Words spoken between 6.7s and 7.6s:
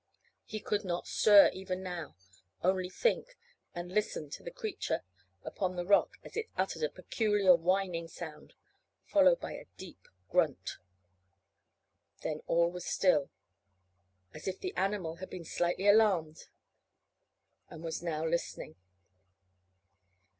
a peculiar